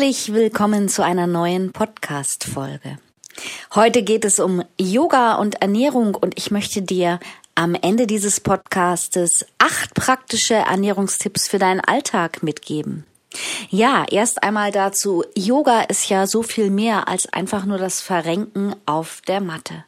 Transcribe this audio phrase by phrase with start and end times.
[0.00, 2.96] Herzlich willkommen zu einer neuen Podcast-Folge.
[3.74, 7.20] Heute geht es um Yoga und Ernährung und ich möchte dir
[7.54, 13.04] am Ende dieses Podcastes acht praktische Ernährungstipps für deinen Alltag mitgeben.
[13.68, 18.74] Ja, erst einmal dazu, Yoga ist ja so viel mehr als einfach nur das Verrenken
[18.86, 19.84] auf der Matte.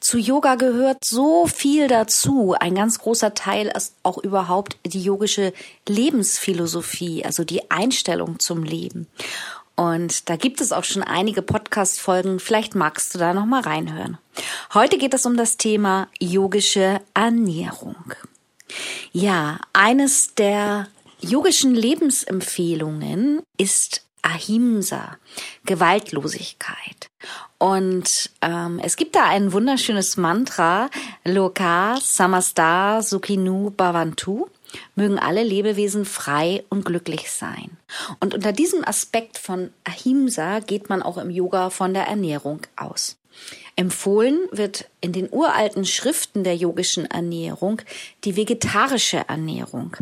[0.00, 2.56] Zu Yoga gehört so viel dazu.
[2.58, 5.52] Ein ganz großer Teil ist auch überhaupt die yogische
[5.86, 9.06] Lebensphilosophie, also die Einstellung zum Leben.
[9.76, 12.40] Und da gibt es auch schon einige Podcast-Folgen.
[12.40, 14.18] Vielleicht magst du da noch mal reinhören.
[14.74, 17.96] Heute geht es um das Thema yogische Ernährung.
[19.12, 20.88] Ja, eines der
[21.22, 25.16] yogischen Lebensempfehlungen ist Ahimsa,
[25.64, 27.08] Gewaltlosigkeit.
[27.58, 30.90] Und ähm, es gibt da ein wunderschönes Mantra,
[31.24, 34.48] Loka Samastar Sukhinu Bhavantu.
[34.94, 37.76] Mögen alle Lebewesen frei und glücklich sein.
[38.20, 43.16] Und unter diesem Aspekt von Ahimsa geht man auch im Yoga von der Ernährung aus.
[43.74, 47.82] Empfohlen wird in den uralten Schriften der yogischen Ernährung
[48.24, 49.96] die vegetarische Ernährung.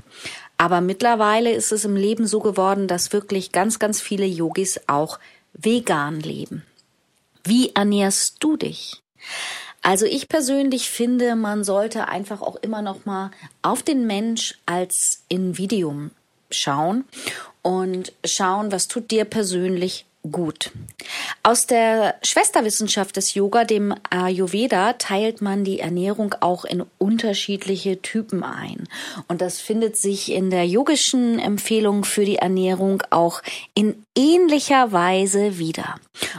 [0.59, 5.19] Aber mittlerweile ist es im Leben so geworden, dass wirklich ganz, ganz viele Yogis auch
[5.55, 6.65] vegan leben.
[7.45, 9.01] Wie ernährst du dich?
[9.83, 13.31] Also ich persönlich finde, man sollte einfach auch immer noch mal
[13.63, 16.11] auf den Mensch als Individuum
[16.51, 17.05] schauen
[17.63, 20.71] und schauen, was tut dir persönlich gut.
[21.43, 28.43] Aus der Schwesterwissenschaft des Yoga, dem Ayurveda, teilt man die Ernährung auch in unterschiedliche Typen
[28.43, 28.89] ein.
[29.29, 33.43] Und das findet sich in der yogischen Empfehlung für die Ernährung auch
[33.75, 35.97] in ähnlicher Weise wieder.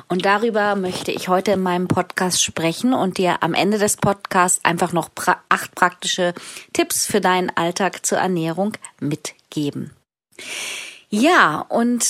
[0.07, 4.63] Und darüber möchte ich heute in meinem Podcast sprechen und dir am Ende des Podcasts
[4.63, 5.09] einfach noch
[5.49, 6.33] acht praktische
[6.73, 9.91] Tipps für deinen Alltag zur Ernährung mitgeben.
[11.09, 12.05] Ja, und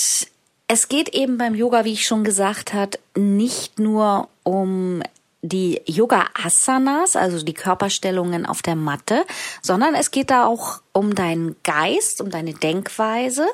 [0.72, 5.02] es geht eben beim Yoga, wie ich schon gesagt hat, nicht nur um
[5.42, 9.26] die Yoga Asanas, also die Körperstellungen auf der Matte,
[9.64, 13.48] sondern es geht da auch um deinen Geist, um deine Denkweise,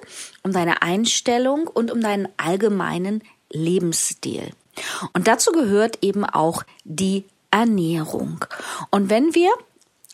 [0.43, 4.51] um deine Einstellung und um deinen allgemeinen Lebensstil.
[5.13, 8.43] Und dazu gehört eben auch die Ernährung.
[8.89, 9.51] Und wenn wir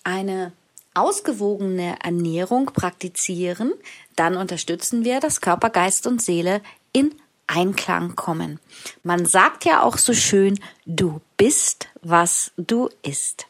[0.04, 0.52] eine
[0.94, 3.74] ausgewogene Ernährung praktizieren,
[4.16, 6.62] dann unterstützen wir, dass Körper, Geist und Seele
[6.94, 7.16] in
[7.47, 8.59] Einklang kommen.
[9.03, 13.46] Man sagt ja auch so schön, du bist, was du isst.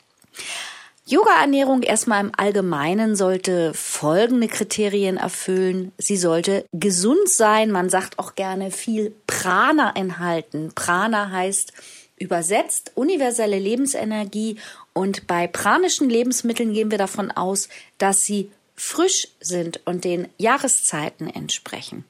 [1.05, 5.91] Yoga-Ernährung erstmal im Allgemeinen sollte folgende Kriterien erfüllen.
[5.97, 7.71] Sie sollte gesund sein.
[7.71, 10.71] Man sagt auch gerne viel Prana enthalten.
[10.73, 11.73] Prana heißt
[12.17, 14.57] übersetzt universelle Lebensenergie
[14.93, 21.27] und bei pranischen Lebensmitteln gehen wir davon aus, dass sie frisch sind und den Jahreszeiten
[21.27, 22.05] entsprechen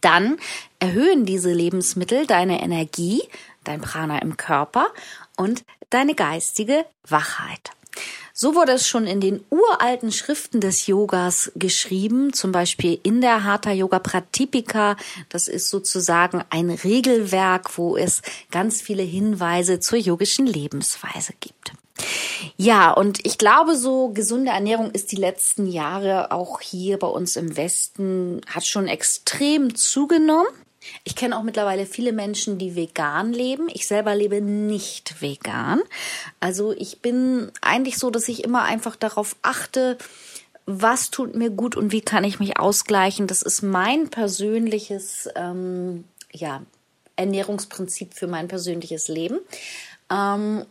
[0.00, 0.38] dann
[0.78, 3.22] erhöhen diese Lebensmittel deine Energie,
[3.64, 4.88] dein Prana im Körper
[5.36, 7.70] und deine geistige Wachheit.
[8.40, 13.42] So wurde es schon in den uralten Schriften des Yogas geschrieben, zum Beispiel in der
[13.42, 14.96] Hatha Yoga Pratipika.
[15.28, 18.22] Das ist sozusagen ein Regelwerk, wo es
[18.52, 21.72] ganz viele Hinweise zur yogischen Lebensweise gibt.
[22.56, 27.36] Ja, und ich glaube, so gesunde Ernährung ist die letzten Jahre auch hier bei uns
[27.36, 30.48] im Westen, hat schon extrem zugenommen.
[31.04, 33.68] Ich kenne auch mittlerweile viele Menschen, die vegan leben.
[33.72, 35.80] Ich selber lebe nicht vegan.
[36.40, 39.98] Also ich bin eigentlich so, dass ich immer einfach darauf achte,
[40.66, 43.26] was tut mir gut und wie kann ich mich ausgleichen.
[43.26, 46.62] Das ist mein persönliches ähm, ja,
[47.16, 49.40] Ernährungsprinzip für mein persönliches Leben.
[50.10, 50.64] Ähm,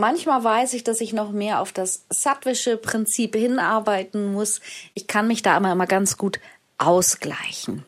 [0.00, 4.60] Manchmal weiß ich, dass ich noch mehr auf das sattwische Prinzip hinarbeiten muss.
[4.94, 6.40] Ich kann mich da immer, immer ganz gut
[6.78, 7.84] ausgleichen.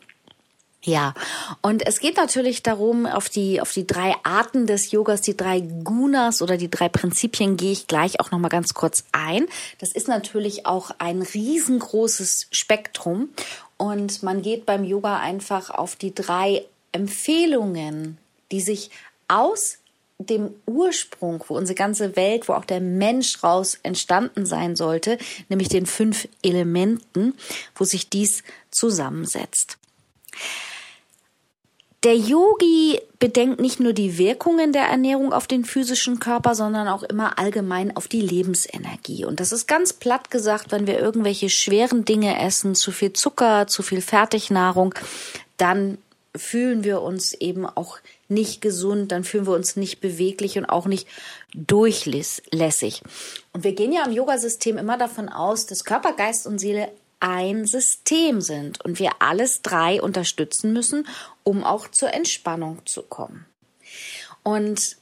[0.83, 1.15] Ja,
[1.61, 5.61] und es geht natürlich darum, auf die, auf die drei Arten des Yogas, die drei
[5.61, 9.47] Gunas oder die drei Prinzipien gehe ich gleich auch nochmal ganz kurz ein.
[9.79, 13.29] Das ist natürlich auch ein riesengroßes Spektrum
[13.77, 18.19] und man geht beim Yoga einfach auf die drei Empfehlungen,
[18.51, 18.91] die sich
[19.27, 19.79] aus
[20.19, 25.17] dem Ursprung, wo unsere ganze Welt, wo auch der Mensch raus entstanden sein sollte,
[25.49, 27.33] nämlich den fünf Elementen,
[27.75, 29.77] wo sich dies zusammensetzt.
[32.03, 37.03] Der Yogi bedenkt nicht nur die Wirkungen der Ernährung auf den physischen Körper, sondern auch
[37.03, 39.23] immer allgemein auf die Lebensenergie.
[39.23, 43.67] Und das ist ganz platt gesagt, wenn wir irgendwelche schweren Dinge essen, zu viel Zucker,
[43.67, 44.93] zu viel Fertignahrung,
[45.55, 45.97] dann
[46.35, 50.85] fühlen wir uns eben auch nicht gesund, dann fühlen wir uns nicht beweglich und auch
[50.85, 51.07] nicht
[51.53, 53.01] durchlässig.
[53.51, 57.65] Und wir gehen ja im Yoga-System immer davon aus, dass Körper, Geist und Seele ein
[57.65, 61.07] System sind und wir alles drei unterstützen müssen,
[61.43, 63.45] um auch zur Entspannung zu kommen.
[64.43, 64.97] Und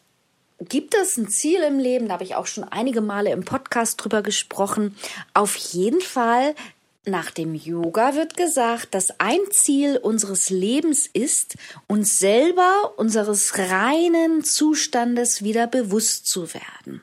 [0.59, 4.03] gibt es ein Ziel im Leben, da habe ich auch schon einige Male im Podcast
[4.03, 4.95] drüber gesprochen,
[5.33, 6.53] auf jeden Fall
[7.05, 11.55] nach dem Yoga wird gesagt, dass ein Ziel unseres Lebens ist,
[11.87, 17.01] uns selber unseres reinen Zustandes wieder bewusst zu werden.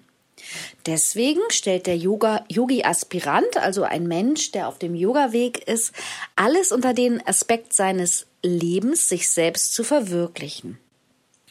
[0.87, 5.93] Deswegen stellt der Yoga, Yogi-Aspirant, also ein Mensch, der auf dem Yoga-Weg ist,
[6.37, 10.79] alles unter den Aspekt seines Lebens, sich selbst zu verwirklichen.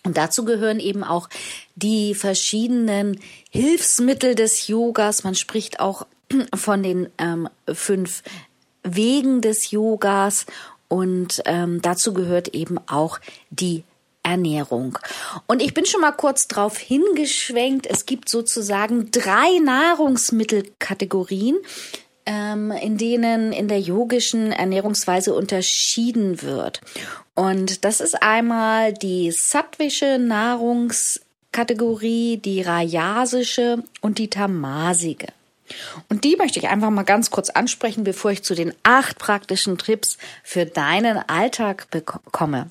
[0.04, 1.28] Und dazu gehören eben auch
[1.76, 5.26] die verschiedenen Hilfsmittel des Yogas.
[5.26, 6.08] Man spricht auch
[6.54, 8.24] von den ähm, fünf
[8.84, 10.46] Wegen des Yogas
[10.88, 13.20] und ähm, dazu gehört eben auch
[13.50, 13.84] die
[14.24, 15.00] Ernährung.
[15.48, 17.88] Und ich bin schon mal kurz drauf hingeschwenkt.
[17.88, 21.56] Es gibt sozusagen drei Nahrungsmittelkategorien,
[22.26, 26.82] ähm, in denen in der yogischen Ernährungsweise unterschieden wird.
[27.36, 35.28] Und das ist einmal die sattwische Nahrungskategorie, die rajasische und die tamasige.
[36.10, 39.78] Und die möchte ich einfach mal ganz kurz ansprechen, bevor ich zu den acht praktischen
[39.78, 41.88] Trips für deinen Alltag
[42.32, 42.68] komme.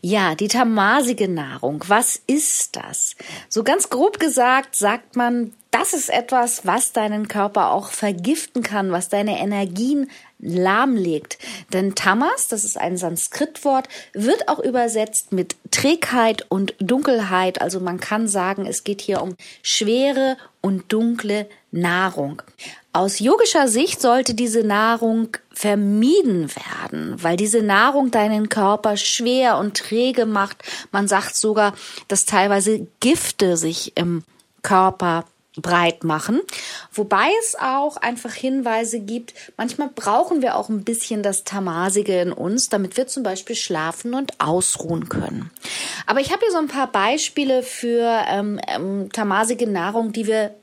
[0.00, 1.84] Ja, die tamasige Nahrung.
[1.86, 3.14] Was ist das?
[3.48, 8.92] So ganz grob gesagt sagt man, das ist etwas, was deinen Körper auch vergiften kann,
[8.92, 11.38] was deine Energien lahmlegt.
[11.72, 17.62] Denn Tamas, das ist ein Sanskritwort, wird auch übersetzt mit Trägheit und Dunkelheit.
[17.62, 22.42] Also man kann sagen, es geht hier um schwere und dunkle Nahrung.
[22.92, 29.78] Aus yogischer Sicht sollte diese Nahrung vermieden werden, weil diese Nahrung deinen Körper schwer und
[29.78, 30.62] träge macht.
[30.90, 31.72] Man sagt sogar,
[32.08, 34.22] dass teilweise Gifte sich im
[34.62, 35.24] Körper
[35.56, 36.40] breit machen.
[36.92, 42.32] Wobei es auch einfach Hinweise gibt, manchmal brauchen wir auch ein bisschen das Tamasige in
[42.32, 45.50] uns, damit wir zum Beispiel schlafen und ausruhen können.
[46.06, 50.54] Aber ich habe hier so ein paar Beispiele für ähm, ähm, tamasige Nahrung, die wir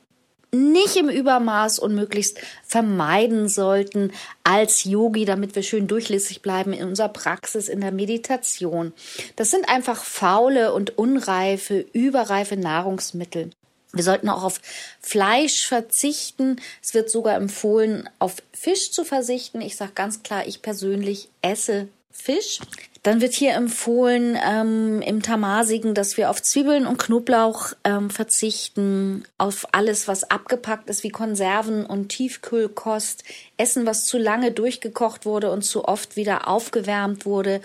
[0.52, 4.12] nicht im Übermaß und möglichst vermeiden sollten
[4.44, 8.94] als Yogi, damit wir schön durchlässig bleiben in unserer Praxis, in der Meditation.
[9.36, 13.52] Das sind einfach faule und unreife, überreife Nahrungsmittel.
[13.94, 14.62] Wir sollten auch auf
[15.02, 16.58] Fleisch verzichten.
[16.82, 19.62] Es wird sogar empfohlen, auf Fisch zu verzichten.
[19.62, 22.60] Ich sage ganz klar, ich persönlich esse Fisch.
[23.02, 29.24] Dann wird hier empfohlen ähm, im Tamasigen, dass wir auf Zwiebeln und Knoblauch ähm, verzichten,
[29.38, 33.24] auf alles, was abgepackt ist, wie Konserven und Tiefkühlkost,
[33.56, 37.62] Essen, was zu lange durchgekocht wurde und zu oft wieder aufgewärmt wurde,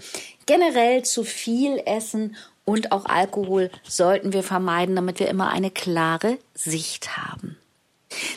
[0.47, 6.39] generell zu viel essen und auch Alkohol sollten wir vermeiden, damit wir immer eine klare
[6.55, 7.57] Sicht haben.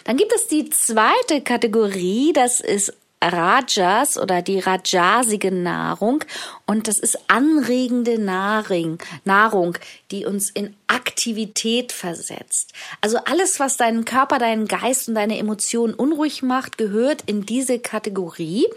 [0.05, 2.93] Dann gibt es die zweite Kategorie, das ist
[3.23, 6.23] Rajas oder die rajasige Nahrung
[6.67, 9.75] und das ist anregende Nahrung, Nahrung,
[10.11, 12.73] die uns in Aktivität versetzt.
[13.01, 17.79] Also alles, was deinen Körper, deinen Geist und deine Emotionen unruhig macht, gehört in diese
[17.79, 18.67] Kategorie.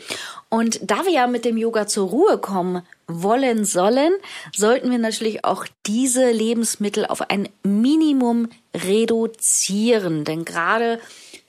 [0.49, 4.13] Und da wir ja mit dem Yoga zur Ruhe kommen wollen sollen,
[4.55, 10.25] sollten wir natürlich auch diese Lebensmittel auf ein Minimum reduzieren.
[10.25, 11.01] Denn gerade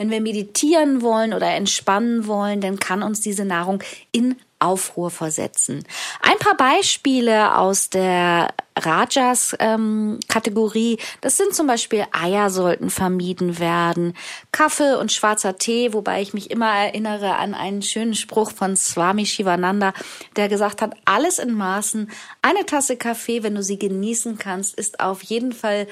[0.01, 5.85] wenn wir meditieren wollen oder entspannen wollen, dann kann uns diese Nahrung in Aufruhr versetzen.
[6.21, 14.15] Ein paar Beispiele aus der Rajas-Kategorie, ähm, das sind zum Beispiel Eier sollten vermieden werden,
[14.51, 19.25] Kaffee und schwarzer Tee, wobei ich mich immer erinnere an einen schönen Spruch von Swami
[19.25, 19.93] Shivananda,
[20.35, 22.09] der gesagt hat, alles in Maßen,
[22.41, 25.87] eine Tasse Kaffee, wenn du sie genießen kannst, ist auf jeden Fall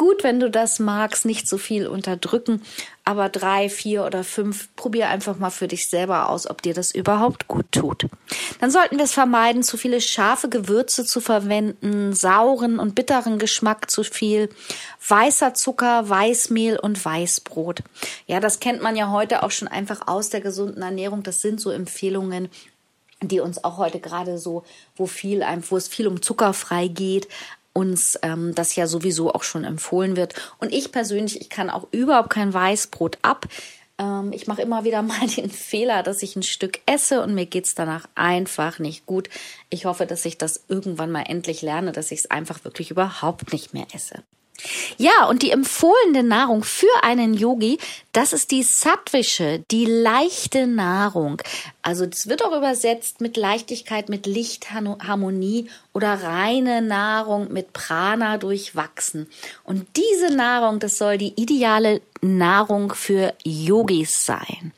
[0.00, 2.62] gut, wenn du das magst, nicht so viel unterdrücken,
[3.04, 6.90] aber drei, vier oder fünf, probier einfach mal für dich selber aus, ob dir das
[6.90, 8.06] überhaupt gut tut.
[8.60, 13.90] Dann sollten wir es vermeiden, zu viele scharfe Gewürze zu verwenden, sauren und bitteren Geschmack
[13.90, 14.48] zu viel,
[15.06, 17.82] weißer Zucker, Weißmehl und Weißbrot.
[18.26, 21.24] Ja, das kennt man ja heute auch schon einfach aus der gesunden Ernährung.
[21.24, 22.48] Das sind so Empfehlungen,
[23.22, 24.64] die uns auch heute gerade so,
[24.96, 27.28] wo viel, wo es viel um zuckerfrei geht,
[27.72, 30.34] uns ähm, das ja sowieso auch schon empfohlen wird.
[30.58, 33.46] Und ich persönlich, ich kann auch überhaupt kein Weißbrot ab.
[33.98, 37.46] Ähm, ich mache immer wieder mal den Fehler, dass ich ein Stück esse und mir
[37.46, 39.28] geht's danach einfach nicht gut.
[39.68, 43.52] Ich hoffe, dass ich das irgendwann mal endlich lerne, dass ich es einfach wirklich überhaupt
[43.52, 44.22] nicht mehr esse.
[44.98, 47.78] Ja, und die empfohlene Nahrung für einen Yogi,
[48.12, 51.40] das ist die sattwische, die leichte Nahrung.
[51.82, 59.28] Also das wird auch übersetzt mit Leichtigkeit, mit Lichtharmonie oder reine Nahrung mit Prana durchwachsen.
[59.64, 64.72] Und diese Nahrung, das soll die ideale Nahrung für Yogis sein.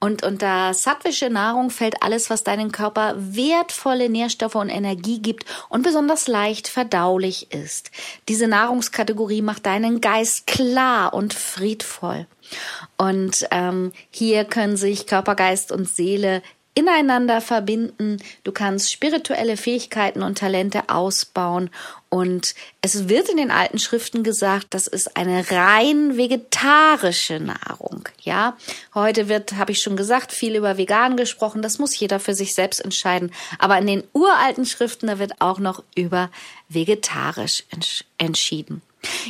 [0.00, 5.82] Und unter sattwische Nahrung fällt alles, was deinen Körper wertvolle Nährstoffe und Energie gibt und
[5.82, 7.90] besonders leicht verdaulich ist.
[8.28, 12.26] Diese Nahrungskategorie macht deinen Geist klar und friedvoll.
[12.98, 16.42] Und ähm, hier können sich Körper, Geist und Seele
[16.74, 18.18] ineinander verbinden.
[18.44, 21.70] Du kannst spirituelle Fähigkeiten und Talente ausbauen.
[22.08, 28.08] Und es wird in den alten Schriften gesagt, das ist eine rein vegetarische Nahrung.
[28.20, 28.56] Ja,
[28.94, 31.62] heute wird, habe ich schon gesagt, viel über vegan gesprochen.
[31.62, 33.32] Das muss jeder für sich selbst entscheiden.
[33.58, 36.30] Aber in den uralten Schriften, da wird auch noch über
[36.68, 37.64] vegetarisch
[38.18, 38.82] entschieden.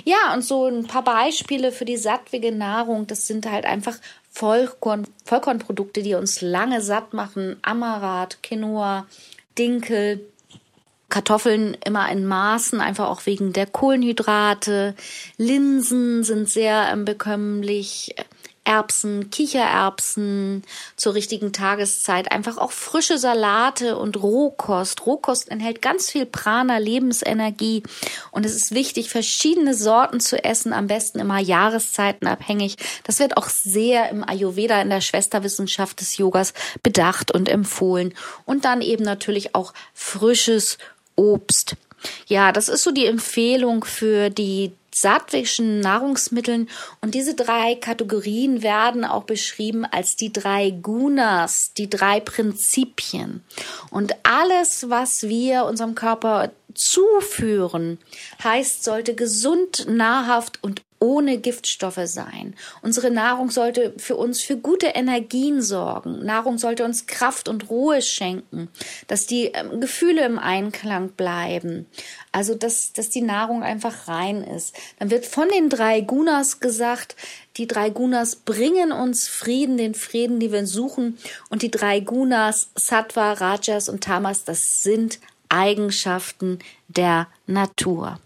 [0.04, 3.96] Ja, und so ein paar Beispiele für die sattwige Nahrung, das sind halt einfach
[4.32, 7.58] Vollkorn, Vollkornprodukte, die uns lange satt machen.
[7.62, 9.06] Amarat, Quinoa,
[9.58, 10.20] Dinkel,
[11.10, 14.94] Kartoffeln immer in Maßen, einfach auch wegen der Kohlenhydrate.
[15.36, 18.14] Linsen sind sehr ähm, bekömmlich.
[18.64, 20.62] Erbsen, Kichererbsen
[20.97, 25.04] zur richtigen Tageszeit, einfach auch frische Salate und Rohkost.
[25.04, 27.83] Rohkost enthält ganz viel Prana, Lebensenergie
[28.31, 32.76] und es ist wichtig, verschiedene Sorten zu essen, am besten immer jahreszeitenabhängig.
[33.04, 38.14] Das wird auch sehr im Ayurveda, in der Schwesterwissenschaft des Yogas bedacht und empfohlen.
[38.45, 40.78] Und dann eben natürlich auch frisches
[41.16, 41.76] Obst.
[42.26, 46.68] Ja, das ist so die Empfehlung für die sattwischen Nahrungsmitteln
[47.00, 53.44] und diese drei Kategorien werden auch beschrieben als die drei Gunas, die drei Prinzipien.
[53.90, 57.99] Und alles, was wir unserem Körper zuführen,
[58.42, 62.54] heißt, sollte gesund, nahrhaft und ohne Giftstoffe sein.
[62.80, 66.25] Unsere Nahrung sollte für uns für gute Energien sorgen.
[66.25, 68.68] Nahrung sollte uns Kraft und Ruhe schenken,
[69.09, 71.87] dass die ähm, Gefühle im Einklang bleiben.
[72.30, 74.76] Also, dass, dass die Nahrung einfach rein ist.
[75.00, 77.16] Dann wird von den drei Gunas gesagt,
[77.56, 81.18] die drei Gunas bringen uns Frieden, den Frieden, die wir suchen.
[81.50, 85.18] Und die drei Gunas, Sattva, Rajas und Tamas, das sind
[85.49, 88.21] Eigenschaften der Natur.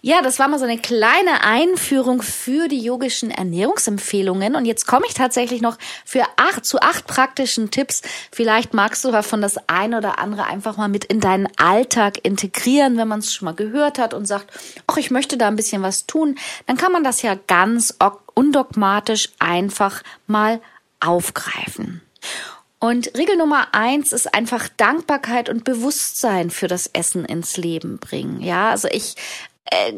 [0.00, 4.54] Ja, das war mal so eine kleine Einführung für die yogischen Ernährungsempfehlungen.
[4.54, 8.02] Und jetzt komme ich tatsächlich noch für acht, zu acht praktischen Tipps.
[8.30, 12.96] Vielleicht magst du davon das eine oder andere einfach mal mit in deinen Alltag integrieren,
[12.96, 14.46] wenn man es schon mal gehört hat und sagt,
[14.86, 16.36] ach, ich möchte da ein bisschen was tun.
[16.66, 17.96] Dann kann man das ja ganz
[18.34, 20.60] undogmatisch einfach mal
[21.00, 22.02] aufgreifen.
[22.80, 28.40] Und Regel Nummer eins ist einfach Dankbarkeit und Bewusstsein für das Essen ins Leben bringen.
[28.40, 29.16] Ja, also ich
[29.70, 29.92] äh,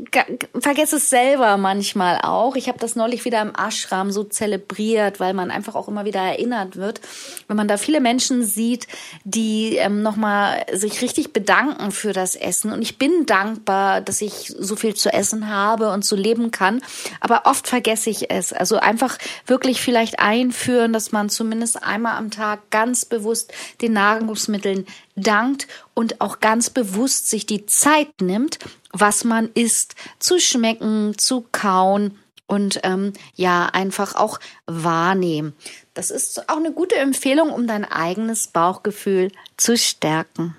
[0.58, 2.56] vergesse es selber manchmal auch.
[2.56, 6.20] Ich habe das neulich wieder im Ashram so zelebriert, weil man einfach auch immer wieder
[6.20, 7.00] erinnert wird,
[7.46, 8.86] wenn man da viele Menschen sieht,
[9.24, 12.72] die ähm, nochmal sich richtig bedanken für das Essen.
[12.72, 16.82] Und ich bin dankbar, dass ich so viel zu essen habe und so leben kann.
[17.20, 18.52] Aber oft vergesse ich es.
[18.52, 24.86] Also einfach wirklich vielleicht einführen, dass man zumindest einmal am Tag ganz bewusst den Nahrungsmitteln
[25.20, 28.58] dankt und auch ganz bewusst sich die Zeit nimmt,
[28.92, 35.54] was man isst, zu schmecken, zu kauen und ähm, ja, einfach auch wahrnehmen.
[35.94, 40.56] Das ist auch eine gute Empfehlung, um dein eigenes Bauchgefühl zu stärken.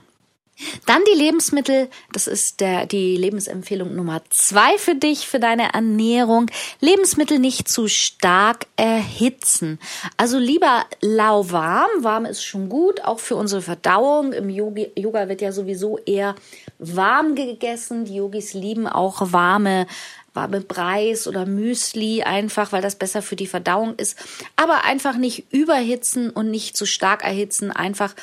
[0.85, 6.49] Dann die Lebensmittel, das ist der, die Lebensempfehlung Nummer zwei für dich, für deine Ernährung.
[6.79, 9.79] Lebensmittel nicht zu stark erhitzen.
[10.17, 14.33] Also lieber lauwarm, warm ist schon gut, auch für unsere Verdauung.
[14.33, 16.35] Im Yoga wird ja sowieso eher
[16.79, 18.05] warm gegessen.
[18.05, 19.87] Die Yogis lieben auch warme
[20.33, 24.17] warme Breis oder Müsli, einfach weil das besser für die Verdauung ist.
[24.55, 28.13] Aber einfach nicht überhitzen und nicht zu stark erhitzen, einfach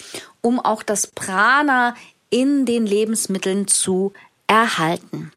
[0.40, 1.95] um auch das Prana
[2.30, 4.12] in den Lebensmitteln zu
[4.47, 5.32] erhalten.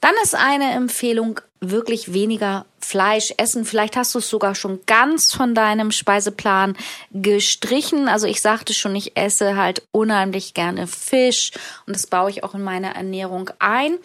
[0.00, 3.64] Dann ist eine Empfehlung wirklich weniger Fleisch essen.
[3.64, 6.76] Vielleicht hast du es sogar schon ganz von deinem Speiseplan
[7.10, 8.08] gestrichen.
[8.08, 11.50] Also ich sagte schon, ich esse halt unheimlich gerne Fisch
[11.86, 13.98] und das baue ich auch in meine Ernährung ein.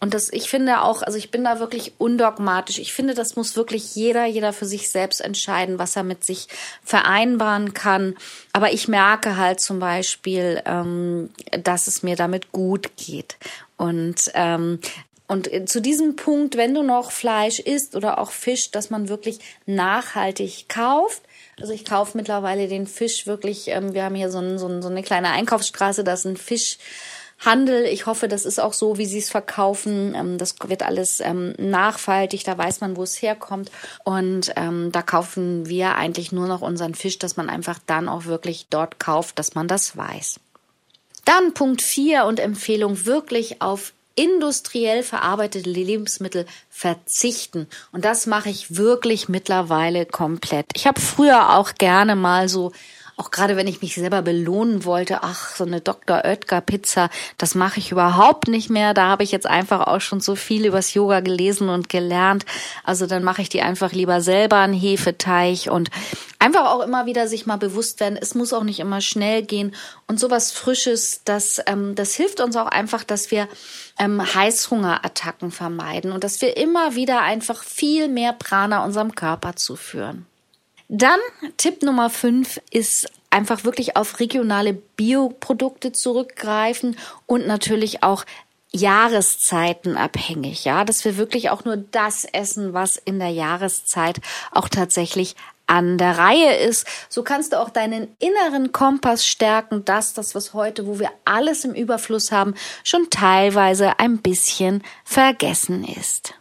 [0.00, 2.78] Und das, ich finde auch, also ich bin da wirklich undogmatisch.
[2.78, 6.48] Ich finde, das muss wirklich jeder, jeder für sich selbst entscheiden, was er mit sich
[6.82, 8.16] vereinbaren kann.
[8.52, 11.30] Aber ich merke halt zum Beispiel, ähm,
[11.62, 13.36] dass es mir damit gut geht.
[13.76, 14.78] Und ähm,
[15.32, 19.38] und zu diesem Punkt, wenn du noch Fleisch isst oder auch Fisch, dass man wirklich
[19.64, 21.22] nachhaltig kauft.
[21.58, 24.82] Also ich kaufe mittlerweile den Fisch wirklich, ähm, wir haben hier so, ein, so, ein,
[24.82, 27.84] so eine kleine Einkaufsstraße, da ist ein Fischhandel.
[27.86, 30.14] Ich hoffe, das ist auch so, wie sie es verkaufen.
[30.14, 33.70] Ähm, das wird alles ähm, nachhaltig, da weiß man, wo es herkommt.
[34.04, 38.26] Und ähm, da kaufen wir eigentlich nur noch unseren Fisch, dass man einfach dann auch
[38.26, 40.40] wirklich dort kauft, dass man das weiß.
[41.24, 47.66] Dann Punkt 4 und Empfehlung wirklich auf industriell verarbeitete Lebensmittel verzichten.
[47.92, 50.66] Und das mache ich wirklich mittlerweile komplett.
[50.74, 52.72] Ich habe früher auch gerne mal so
[53.22, 56.24] auch gerade wenn ich mich selber belohnen wollte, ach, so eine Dr.
[56.24, 58.94] Oetker Pizza, das mache ich überhaupt nicht mehr.
[58.94, 62.44] Da habe ich jetzt einfach auch schon so viel übers Yoga gelesen und gelernt.
[62.82, 65.88] Also dann mache ich die einfach lieber selber einen Hefeteig und
[66.40, 69.72] einfach auch immer wieder sich mal bewusst werden, es muss auch nicht immer schnell gehen
[70.08, 73.46] und sowas Frisches, das, ähm, das hilft uns auch einfach, dass wir
[74.00, 80.26] ähm, Heißhungerattacken vermeiden und dass wir immer wieder einfach viel mehr Prana unserem Körper zuführen.
[80.94, 81.20] Dann
[81.56, 88.26] Tipp Nummer fünf ist einfach wirklich auf regionale Bioprodukte zurückgreifen und natürlich auch
[88.72, 94.20] Jahreszeiten abhängig, ja, dass wir wirklich auch nur das essen, was in der Jahreszeit
[94.50, 95.34] auch tatsächlich
[95.66, 96.86] an der Reihe ist.
[97.08, 101.64] So kannst du auch deinen inneren Kompass stärken, dass das, was heute, wo wir alles
[101.64, 106.34] im Überfluss haben, schon teilweise ein bisschen vergessen ist.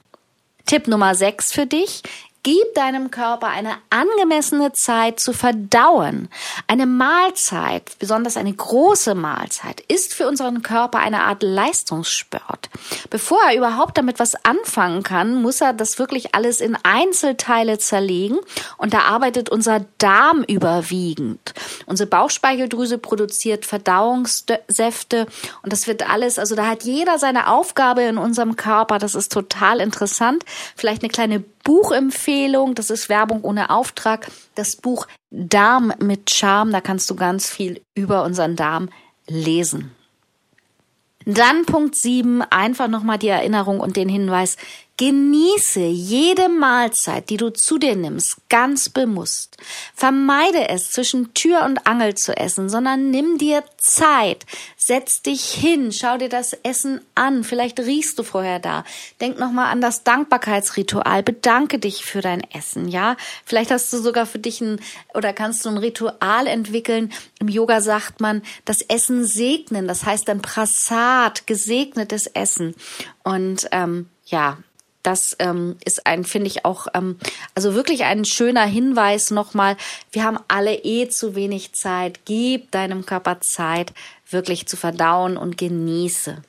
[0.66, 2.04] Tipp Nummer 6 für dich.
[2.44, 6.28] Gib deinem Körper eine angemessene Zeit zu verdauen.
[6.66, 12.72] Eine Mahlzeit, besonders eine große Mahlzeit, ist für unseren Körper eine Art Leistungssport.
[13.12, 18.40] Bevor er überhaupt damit was anfangen kann, muss er das wirklich alles in Einzelteile zerlegen
[18.80, 21.54] und da arbeitet unser Darm überwiegend.
[21.86, 25.28] Unsere Bauchspeicheldrüse produziert Verdauungssäfte
[25.62, 28.98] und das wird alles, also da hat jeder seine Aufgabe in unserem Körper.
[28.98, 30.44] Das ist total interessant.
[30.76, 36.82] Vielleicht eine kleine Buchempfehlung, das ist Werbung ohne Auftrag, das Buch Darm mit Charme, da
[36.82, 38.90] kannst du ganz viel über unseren Darm
[39.28, 39.92] lesen.
[41.26, 44.58] Dann Punkt 7, einfach nochmal die Erinnerung und den Hinweis,
[45.02, 49.58] Genieße jede Mahlzeit, die du zu dir nimmst, ganz bewusst.
[49.96, 54.46] Vermeide es, zwischen Tür und Angel zu essen, sondern nimm dir Zeit.
[54.78, 57.44] Setz dich hin, schau dir das Essen an.
[57.44, 58.84] Vielleicht riechst du vorher da.
[59.20, 61.24] Denk nochmal an das Dankbarkeitsritual.
[61.24, 63.18] Bedanke dich für dein Essen, ja?
[63.44, 64.80] Vielleicht hast du sogar für dich ein,
[65.16, 67.12] oder kannst du ein Ritual entwickeln.
[67.40, 69.88] Im Yoga sagt man, das Essen segnen.
[69.88, 72.76] Das heißt dann Prasad, gesegnetes Essen.
[73.24, 74.60] Und, ähm, ja,
[75.04, 77.18] das ähm, ist ein, finde ich auch, ähm,
[77.56, 79.78] also wirklich ein schöner Hinweis nochmal.
[80.12, 82.20] Wir haben alle eh zu wenig Zeit.
[82.26, 83.94] Gib deinem Körper Zeit,
[84.30, 86.42] wirklich zu verdauen und genieße.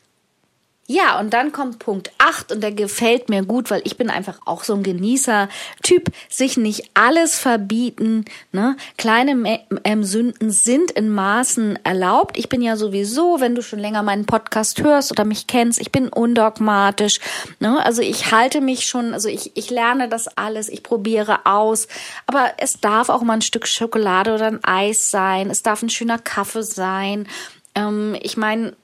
[0.89, 4.41] Ja, und dann kommt Punkt 8 und der gefällt mir gut, weil ich bin einfach
[4.47, 8.25] auch so ein Genießer-Typ, sich nicht alles verbieten.
[8.51, 8.77] Ne?
[8.99, 12.37] Kleine ähm, Sünden sind in Maßen erlaubt.
[12.37, 15.93] Ich bin ja sowieso, wenn du schon länger meinen Podcast hörst oder mich kennst, ich
[15.93, 17.21] bin undogmatisch.
[17.61, 17.83] Ne?
[17.85, 21.87] Also ich halte mich schon, also ich, ich lerne das alles, ich probiere aus.
[22.27, 25.49] Aber es darf auch mal ein Stück Schokolade oder ein Eis sein.
[25.49, 27.29] Es darf ein schöner Kaffee sein.
[27.77, 28.75] Ähm, ich meine,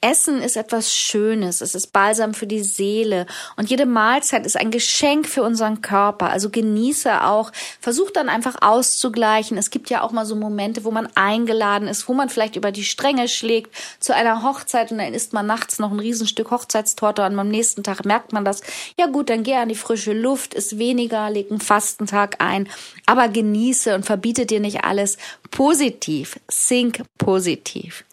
[0.00, 4.70] Essen ist etwas Schönes, es ist Balsam für die Seele und jede Mahlzeit ist ein
[4.70, 6.30] Geschenk für unseren Körper.
[6.30, 9.58] Also genieße auch, versuch dann einfach auszugleichen.
[9.58, 12.72] Es gibt ja auch mal so Momente, wo man eingeladen ist, wo man vielleicht über
[12.72, 17.24] die Stränge schlägt zu einer Hochzeit und dann isst man nachts noch ein Riesenstück Hochzeitstorte
[17.24, 18.62] und am nächsten Tag merkt man das.
[18.98, 22.68] Ja gut, dann geh an die frische Luft, ist weniger, leg einen Fastentag ein,
[23.06, 25.18] aber genieße und verbiete dir nicht alles
[25.50, 26.38] positiv.
[26.48, 28.05] Think positiv.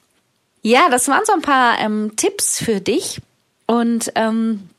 [0.63, 3.21] Ja, das waren so ein paar ähm, Tipps für dich.
[3.67, 4.69] Und ähm,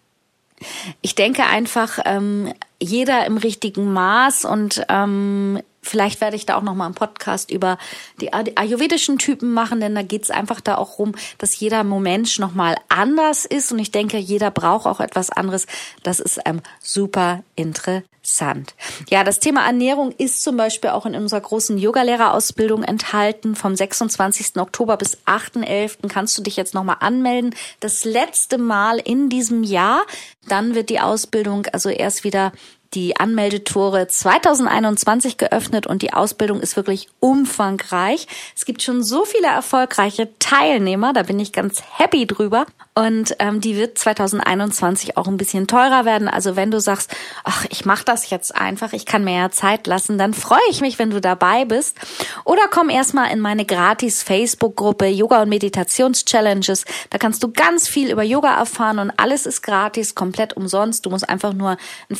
[1.03, 6.63] ich denke einfach, ähm, jeder im richtigen Maß und ähm, vielleicht werde ich da auch
[6.63, 7.79] noch mal einen Podcast über
[8.21, 12.55] die ayurvedischen Typen machen, denn da geht's einfach da auch rum, dass jeder Mensch noch
[12.55, 15.67] mal anders ist und ich denke, jeder braucht auch etwas anderes.
[16.03, 18.75] Das ist ähm, super interessant.
[19.11, 23.55] Ja, das Thema Ernährung ist zum Beispiel auch in unserer großen Yogalehrerausbildung enthalten.
[23.55, 24.57] Vom 26.
[24.57, 26.09] Oktober bis 8.11.
[26.09, 27.55] kannst du dich jetzt noch mal anmelden.
[27.81, 30.03] Das letzte Mal in diesem Jahr.
[30.49, 32.53] Dann wird die Ausbildung also erst wieder
[32.95, 38.27] die Anmeldetore 2021 geöffnet und die Ausbildung ist wirklich umfangreich.
[38.57, 42.67] Es gibt schon so viele erfolgreiche Teilnehmer, da bin ich ganz happy drüber.
[42.97, 46.29] Und ähm, die wird 2021 auch ein bisschen teurer werden.
[46.29, 49.89] Also wenn du sagst, ach, ich mache das jetzt einfach, ich kann mir ja Zeit
[49.89, 51.99] lassen, dann freue ich mich, wenn du dabei bist.
[52.45, 56.85] Oder komm erstmal in meine gratis Facebook-Gruppe Yoga und Meditations-Challenges.
[57.11, 61.05] Da kannst du ganz viel über Yoga erfahren und alles ist gratis, komplett umsonst.
[61.05, 61.77] Du musst einfach nur
[62.11, 62.17] ein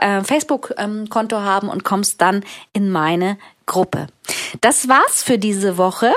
[0.00, 4.08] äh, Facebook-Konto haben und kommst dann in meine Gruppe.
[4.60, 6.12] Das war's für diese Woche.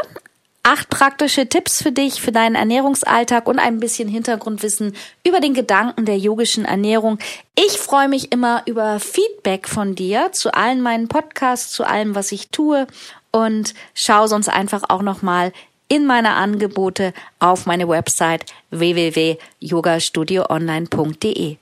[0.63, 4.95] Acht praktische Tipps für dich, für deinen Ernährungsalltag und ein bisschen Hintergrundwissen
[5.25, 7.19] über den Gedanken der yogischen Ernährung.
[7.55, 12.31] Ich freue mich immer über Feedback von dir zu allen meinen Podcasts, zu allem, was
[12.31, 12.85] ich tue
[13.31, 15.53] und schau sonst einfach auch nochmal
[15.87, 21.57] in meine Angebote auf meine Website www.yogastudioonline.de.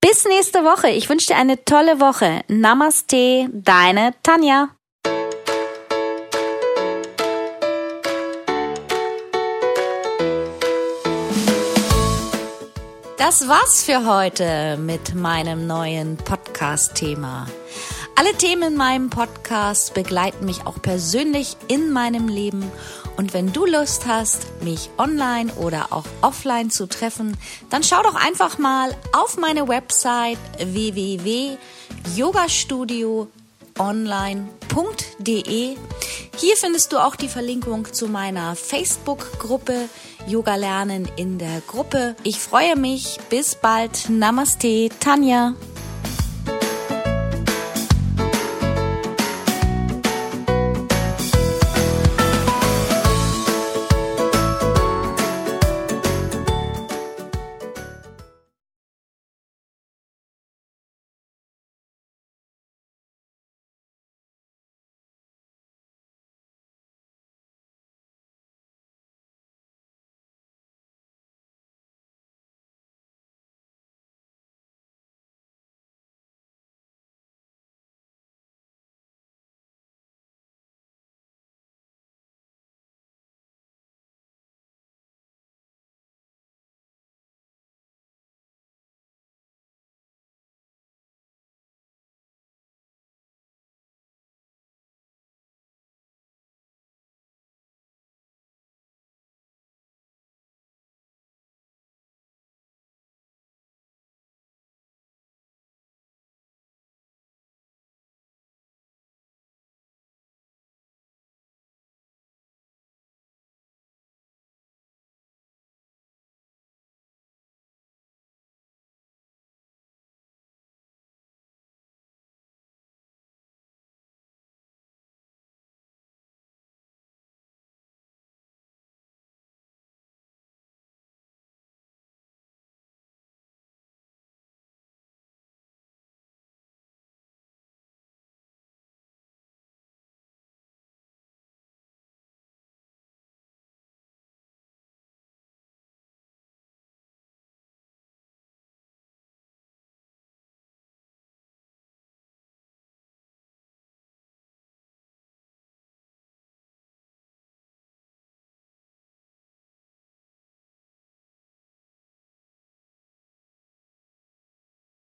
[0.00, 0.88] Bis nächste Woche.
[0.88, 2.42] Ich wünsche dir eine tolle Woche.
[2.48, 4.70] Namaste, deine Tanja.
[13.26, 17.48] Das war's für heute mit meinem neuen Podcast-Thema.
[18.14, 22.70] Alle Themen in meinem Podcast begleiten mich auch persönlich in meinem Leben.
[23.16, 27.36] Und wenn du Lust hast, mich online oder auch offline zu treffen,
[27.68, 30.38] dann schau doch einfach mal auf meine Website
[33.76, 35.76] www.yogastudio.online.de.
[36.36, 39.88] Hier findest du auch die Verlinkung zu meiner Facebook-Gruppe
[40.26, 42.14] Yoga lernen in der Gruppe.
[42.22, 43.18] Ich freue mich.
[43.30, 44.10] Bis bald.
[44.10, 45.54] Namaste, Tanja.